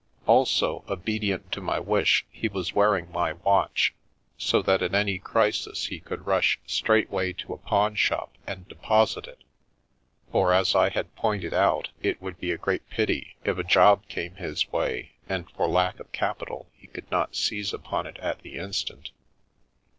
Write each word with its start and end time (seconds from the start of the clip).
Also, 0.25 0.83
obedient 0.89 1.51
to 1.51 1.61
my 1.61 1.77
wish, 1.77 2.25
he 2.31 2.47
was 2.47 2.73
wearing 2.73 3.11
my 3.11 3.33
watch, 3.33 3.93
so 4.35 4.59
that 4.59 4.81
at 4.81 4.95
any 4.95 5.19
crisis 5.19 5.85
he 5.85 5.99
could 5.99 6.25
rush 6.25 6.59
straightway 6.65 7.31
to 7.33 7.53
a 7.53 7.59
pawnshop 7.59 8.35
and 8.47 8.67
deposit 8.67 9.27
it— 9.27 9.43
for, 10.31 10.53
as 10.55 10.73
I 10.73 10.89
had 10.89 11.15
pointed 11.15 11.53
out, 11.53 11.89
it 12.01 12.19
would 12.19 12.39
be 12.39 12.51
a 12.51 12.57
great 12.57 12.89
pity 12.89 13.35
if 13.43 13.59
a 13.59 13.63
job 13.63 14.07
came 14.07 14.33
his 14.37 14.71
way 14.71 15.11
and 15.29 15.47
for 15.51 15.67
lack 15.67 15.99
of 15.99 16.11
capital 16.11 16.71
he 16.73 16.87
could 16.87 17.11
not 17.11 17.35
seize 17.35 17.71
upon 17.71 18.07
it 18.07 18.17
at 18.17 18.41
the 18.41 18.55
instant. 18.55 19.11